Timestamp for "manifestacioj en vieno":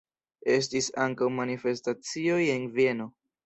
1.41-3.13